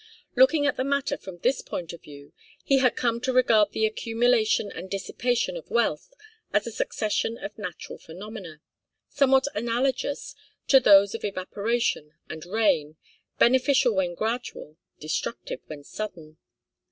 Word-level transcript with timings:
Looking 0.35 0.65
at 0.65 0.77
the 0.77 0.83
matter 0.83 1.15
from 1.15 1.37
this 1.37 1.61
point 1.61 1.93
of 1.93 2.01
view, 2.01 2.33
he 2.63 2.79
had 2.79 2.95
come 2.95 3.21
to 3.21 3.31
regard 3.31 3.69
the 3.71 3.85
accumulation 3.85 4.71
and 4.71 4.89
dissipation 4.89 5.55
of 5.55 5.69
wealth 5.69 6.11
as 6.51 6.65
a 6.65 6.71
succession 6.71 7.37
of 7.37 7.55
natural 7.55 7.99
phenomena, 7.99 8.61
somewhat 9.09 9.45
analogous 9.53 10.33
to 10.69 10.79
those 10.79 11.13
of 11.13 11.23
evaporation 11.23 12.15
and 12.29 12.47
rain, 12.47 12.95
beneficial 13.37 13.93
when 13.93 14.15
gradual, 14.15 14.75
destructive 14.99 15.61
when 15.67 15.83
sudden. 15.83 16.37